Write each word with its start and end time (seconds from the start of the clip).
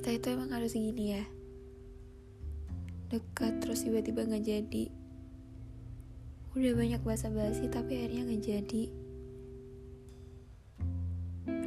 kita 0.00 0.16
itu 0.16 0.32
emang 0.32 0.48
harus 0.48 0.72
gini 0.72 1.12
ya. 1.12 1.28
Dekat 3.12 3.60
terus 3.60 3.84
tiba-tiba 3.84 4.24
nggak 4.24 4.48
jadi. 4.48 4.88
Udah 6.56 6.72
banyak 6.72 7.04
bahasa 7.04 7.28
basi 7.28 7.68
tapi 7.68 8.00
akhirnya 8.00 8.24
nggak 8.24 8.40
jadi. 8.48 8.82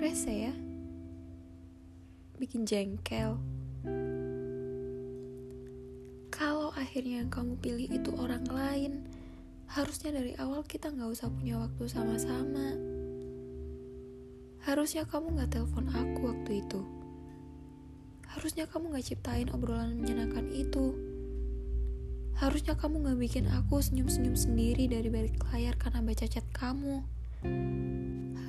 Rese 0.01 0.33
ya. 0.33 0.53
Bikin 2.41 2.65
jengkel. 2.65 3.37
Kalau 6.33 6.73
akhirnya 6.73 7.21
yang 7.21 7.29
kamu 7.29 7.53
pilih 7.61 7.85
itu 7.85 8.17
orang 8.17 8.49
lain 8.49 9.05
harusnya 9.69 10.09
dari 10.09 10.33
awal 10.41 10.65
kita 10.65 10.89
nggak 10.89 11.13
usah 11.13 11.29
punya 11.29 11.61
waktu 11.61 11.85
sama-sama. 11.85 12.81
Harusnya 14.65 15.05
kamu 15.05 15.37
nggak 15.37 15.53
telepon 15.53 15.85
aku 15.93 16.33
waktu 16.33 16.65
itu 16.65 16.81
harusnya 18.33 18.65
kamu 18.65 18.97
gak 18.97 19.05
ciptain 19.13 19.45
obrolan 19.53 19.93
menyenangkan 19.93 20.49
itu. 20.49 20.97
Harusnya 22.33 22.73
kamu 22.73 23.05
gak 23.05 23.19
bikin 23.21 23.45
aku 23.45 23.77
senyum-senyum 23.77 24.33
sendiri 24.33 24.89
dari 24.89 25.05
balik 25.13 25.37
layar 25.53 25.77
karena 25.77 26.01
baca 26.01 26.25
chat 26.25 26.45
kamu. 26.49 27.05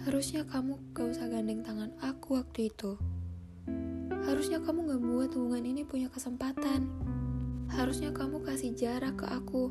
Harusnya 0.08 0.48
kamu 0.48 0.80
gak 0.96 1.06
usah 1.12 1.28
gandeng 1.28 1.60
tangan 1.60 1.92
aku 2.00 2.40
waktu 2.40 2.72
itu. 2.72 2.96
Harusnya 4.24 4.64
kamu 4.64 4.88
gak 4.88 5.02
buat 5.04 5.30
hubungan 5.36 5.64
ini 5.68 5.84
punya 5.84 6.08
kesempatan. 6.08 6.88
Harusnya 7.68 8.08
kamu 8.16 8.40
kasih 8.40 8.72
jarak 8.72 9.20
ke 9.20 9.28
aku. 9.28 9.68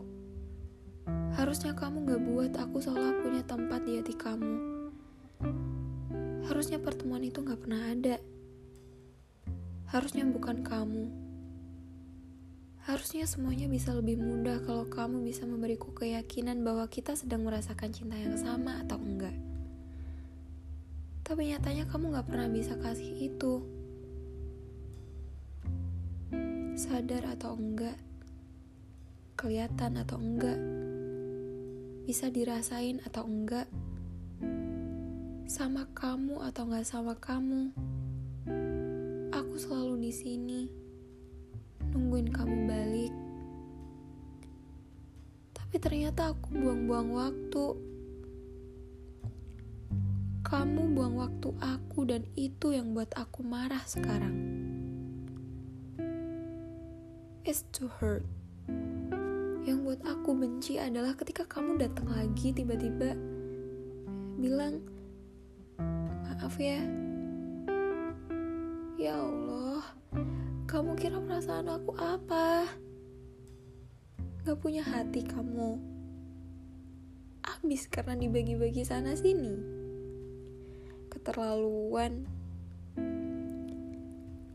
Harusnya 1.34 1.74
kamu 1.74 2.06
gak 2.06 2.22
buat 2.22 2.54
aku 2.54 2.78
seolah 2.86 3.18
punya 3.26 3.42
tempat 3.50 3.82
di 3.82 3.98
hati 3.98 4.14
kamu. 4.14 4.56
Harusnya 6.46 6.78
pertemuan 6.78 7.26
itu 7.26 7.42
gak 7.42 7.66
pernah 7.66 7.82
ada 7.90 8.22
harusnya 9.94 10.26
bukan 10.26 10.66
kamu. 10.66 11.06
Harusnya 12.90 13.30
semuanya 13.30 13.70
bisa 13.70 13.94
lebih 13.94 14.18
mudah 14.18 14.58
kalau 14.66 14.90
kamu 14.90 15.22
bisa 15.22 15.46
memberiku 15.46 15.94
keyakinan 15.94 16.66
bahwa 16.66 16.90
kita 16.90 17.14
sedang 17.14 17.46
merasakan 17.46 17.94
cinta 17.94 18.18
yang 18.18 18.34
sama 18.34 18.82
atau 18.82 18.98
enggak. 18.98 19.38
Tapi 21.22 21.54
nyatanya 21.54 21.86
kamu 21.86 22.10
gak 22.10 22.26
pernah 22.26 22.50
bisa 22.50 22.74
kasih 22.82 23.14
itu. 23.22 23.62
Sadar 26.74 27.38
atau 27.38 27.54
enggak, 27.54 27.96
kelihatan 29.38 30.02
atau 30.02 30.18
enggak, 30.18 30.58
bisa 32.10 32.34
dirasain 32.34 32.98
atau 33.06 33.30
enggak, 33.30 33.70
sama 35.46 35.86
kamu 35.94 36.42
atau 36.50 36.66
enggak 36.66 36.90
sama 36.90 37.14
kamu 37.14 37.70
aku 39.54 39.70
selalu 39.70 40.10
di 40.10 40.14
sini 40.18 40.62
nungguin 41.94 42.34
kamu 42.34 42.66
balik. 42.66 43.14
Tapi 45.54 45.78
ternyata 45.78 46.34
aku 46.34 46.58
buang-buang 46.58 47.14
waktu. 47.14 47.66
Kamu 50.42 50.98
buang 50.98 51.22
waktu 51.22 51.54
aku 51.62 52.02
dan 52.02 52.26
itu 52.34 52.74
yang 52.74 52.98
buat 52.98 53.14
aku 53.14 53.46
marah 53.46 53.86
sekarang. 53.86 54.34
It's 57.46 57.62
too 57.70 57.94
hurt. 58.02 58.26
Yang 59.70 59.78
buat 59.86 60.02
aku 60.02 60.34
benci 60.34 60.82
adalah 60.82 61.14
ketika 61.14 61.46
kamu 61.46 61.78
datang 61.78 62.10
lagi 62.10 62.58
tiba-tiba 62.58 63.14
bilang, 64.42 64.82
"Maaf 65.78 66.58
ya, 66.58 66.82
Ya 69.04 69.20
Allah, 69.20 69.43
kamu 70.74 70.98
kira 70.98 71.22
perasaan 71.22 71.70
aku 71.70 71.94
apa? 72.02 72.66
Gak 74.42 74.58
punya 74.58 74.82
hati 74.82 75.22
kamu. 75.22 75.78
Abis 77.46 77.86
karena 77.86 78.18
dibagi-bagi 78.18 78.82
sana 78.82 79.14
sini. 79.14 79.54
Keterlaluan. 81.14 82.26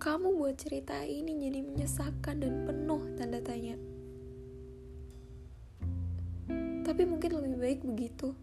Kamu 0.03 0.35
buat 0.35 0.59
cerita 0.59 1.07
ini 1.07 1.39
jadi 1.39 1.63
menyesakan 1.63 2.43
dan 2.43 2.67
penuh 2.67 3.03
tanda 3.15 3.39
tanya. 3.39 3.79
Tapi 6.83 7.03
mungkin 7.07 7.31
lebih 7.31 7.55
baik 7.63 7.81
begitu. 7.87 8.35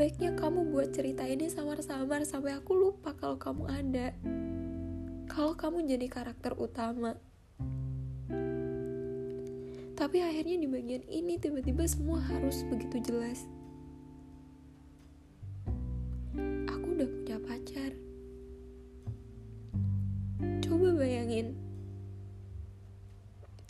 Baiknya 0.00 0.32
kamu 0.32 0.72
buat 0.72 0.96
cerita 0.96 1.28
ini 1.28 1.52
samar-samar 1.52 2.24
sampai 2.24 2.56
aku 2.56 2.72
lupa 2.72 3.12
kalau 3.12 3.36
kamu 3.36 3.68
ada. 3.68 4.16
Kalau 5.34 5.58
kamu 5.58 5.82
jadi 5.90 6.06
karakter 6.06 6.54
utama. 6.54 7.18
Tapi 9.98 10.22
akhirnya 10.22 10.62
di 10.62 10.70
bagian 10.70 11.02
ini 11.10 11.42
tiba-tiba 11.42 11.82
semua 11.90 12.22
harus 12.22 12.62
begitu 12.70 13.02
jelas. 13.02 13.42
Aku 16.70 16.86
udah 16.94 17.08
punya 17.10 17.42
pacar. 17.42 17.90
Coba 20.62 21.02
bayangin. 21.02 21.58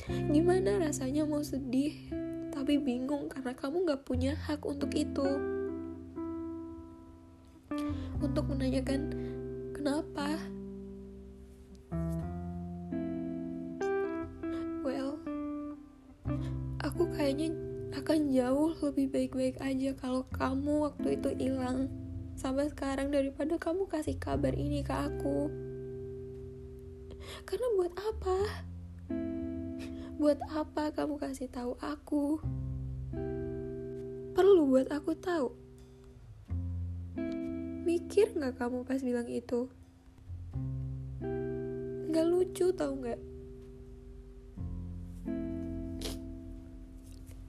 Gimana 0.04 0.84
rasanya 0.84 1.24
mau 1.24 1.40
sedih, 1.40 1.96
tapi 2.52 2.76
bingung 2.76 3.32
karena 3.32 3.56
kamu 3.56 3.88
gak 3.88 4.04
punya 4.04 4.36
hak 4.36 4.60
untuk 4.68 4.92
itu 4.92 5.28
untuk 8.20 8.52
menanyakan 8.52 9.16
kenapa. 9.72 10.53
Kayaknya 17.24 17.56
akan 17.96 18.28
jauh 18.36 18.76
lebih 18.84 19.08
baik-baik 19.08 19.56
aja 19.64 19.96
kalau 19.96 20.28
kamu 20.28 20.92
waktu 20.92 21.16
itu 21.16 21.32
hilang 21.40 21.88
sampai 22.36 22.68
sekarang 22.68 23.08
daripada 23.08 23.56
kamu 23.56 23.88
kasih 23.88 24.20
kabar 24.20 24.52
ini 24.52 24.84
ke 24.84 24.92
aku. 24.92 25.48
Karena 27.48 27.64
buat 27.80 27.96
apa? 27.96 28.38
Buat 30.20 30.36
apa 30.52 30.92
kamu 30.92 31.16
kasih 31.16 31.48
tahu 31.48 31.72
aku? 31.80 32.44
Perlu 34.36 34.68
buat 34.68 34.92
aku 34.92 35.16
tahu 35.16 35.48
Mikir 37.88 38.36
gak 38.36 38.60
kamu 38.60 38.84
pas 38.84 39.00
bilang 39.00 39.32
itu? 39.32 39.72
Gak 42.12 42.26
lucu 42.28 42.68
tau 42.76 42.92
gak? 43.00 43.16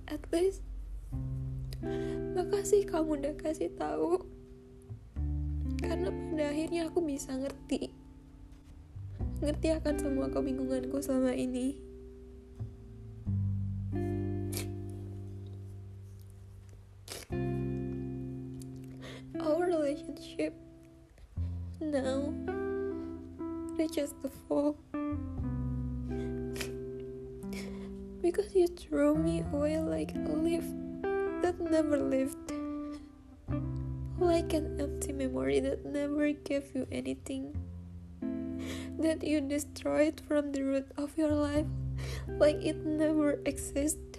At 0.06 0.22
least 0.30 0.62
Makasih 2.36 2.90
kamu 2.90 3.22
udah 3.22 3.34
kasih 3.38 3.70
tahu. 3.78 4.26
Karena 5.80 6.10
pada 6.10 6.46
akhirnya 6.50 6.90
aku 6.90 7.00
bisa 7.06 7.32
ngerti. 7.38 7.94
Ngerti 9.40 9.68
akan 9.76 9.96
semua 10.02 10.28
kebingunganku 10.34 10.98
selama 11.00 11.32
ini. 11.36 11.86
Relationship 19.86 20.54
now 21.78 22.34
reaches 23.78 24.18
the 24.24 24.32
fall 24.50 24.74
because 28.25 28.56
you 28.56 28.66
threw 28.66 29.13
me 29.13 29.46
away 29.53 29.78
like 29.78 30.16
a 30.16 30.34
leaf 30.34 30.66
that 31.44 31.53
never 31.62 31.96
lived 31.96 32.52
like 34.18 34.52
an 34.52 34.82
empty 34.82 35.14
memory 35.14 35.59
that 35.59 35.85
never 35.85 36.32
gave 36.32 36.73
you 36.73 36.88
anything 36.91 37.53
that 38.97 39.22
you 39.22 39.40
destroyed 39.41 40.20
from 40.28 40.52
the 40.52 40.64
root 40.64 40.88
of 40.97 41.16
your 41.16 41.29
life 41.29 41.67
like 42.40 42.58
it 42.66 42.84
never 42.84 43.40
existed 43.46 44.17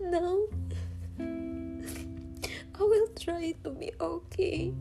now. 0.00 0.38
I 1.20 2.82
will 2.82 3.08
try 3.20 3.52
to 3.64 3.70
be 3.70 3.92
okay. 4.00 4.72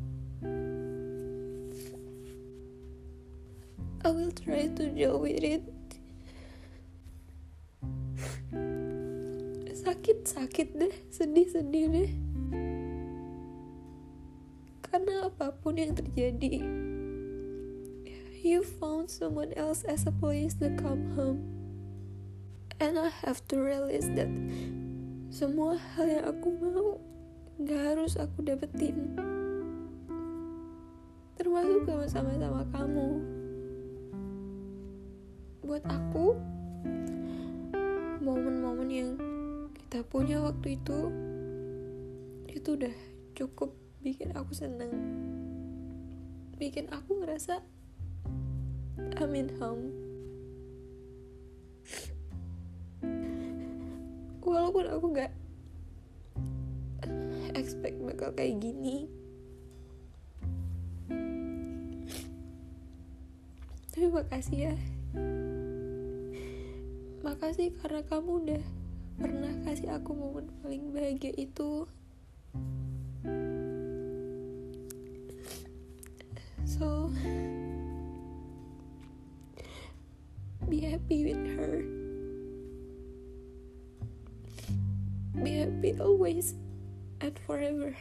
I 4.04 4.12
will 4.12 4.36
try 4.36 4.68
to 4.68 4.84
deal 4.92 5.16
with 5.16 5.40
it. 5.40 5.64
Sakit-sakit 9.72 10.68
deh, 10.76 10.96
sedih-sedih 11.08 11.86
deh. 11.88 12.12
Karena 14.84 15.32
apa 15.32 15.56
pun 15.56 15.80
yang 15.80 15.96
terjadi, 15.96 16.60
you 18.44 18.60
found 18.60 19.08
someone 19.08 19.56
else 19.56 19.88
as 19.88 20.04
a 20.04 20.12
place 20.12 20.52
to 20.60 20.68
come 20.76 21.16
home. 21.16 21.48
And 22.84 23.00
I 23.00 23.08
have 23.24 23.40
to 23.56 23.64
realize 23.64 24.12
that 24.20 24.28
semua 25.32 25.80
hal 25.80 26.12
yang 26.12 26.28
aku 26.28 26.52
mau 26.60 27.00
gak 27.64 27.96
harus 27.96 28.20
aku 28.20 28.44
dapetin 28.44 29.16
termasuk 31.40 31.90
sama-sama 32.12 32.62
kamu 32.70 33.18
buat 35.64 35.84
aku. 35.88 36.36
Momen-momen 38.24 38.90
yang 38.92 39.12
kita 39.76 40.04
punya 40.08 40.40
waktu 40.40 40.80
itu 40.80 41.12
itu 42.48 42.70
udah 42.80 42.96
cukup 43.36 43.76
bikin 44.04 44.32
aku 44.36 44.52
seneng. 44.56 44.92
Bikin 46.60 46.88
aku 46.92 47.24
ngerasa 47.24 47.60
I'm 49.18 49.34
in 49.36 49.50
home 49.58 49.92
walaupun 54.44 54.86
aku 54.86 55.06
gak 55.18 55.34
expect 57.58 57.98
bakal 58.04 58.30
kayak 58.36 58.60
gini. 58.62 59.10
Tapi 63.94 64.10
makasih 64.10 64.74
ya 64.74 64.76
makasih 67.24 67.72
karena 67.80 68.04
kamu 68.04 68.32
udah 68.44 68.64
pernah 69.16 69.54
kasih 69.64 69.96
aku 69.96 70.12
momen 70.12 70.52
paling 70.60 70.92
bahagia 70.92 71.32
itu. 71.40 71.88
So 76.68 77.08
be 80.68 80.84
happy 80.84 81.32
with 81.32 81.44
her. 81.56 81.88
Be 85.40 85.64
happy 85.64 85.96
always 86.04 86.60
and 87.24 87.40
forever 87.48 87.96